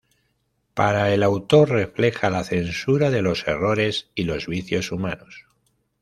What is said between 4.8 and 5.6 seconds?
humanos.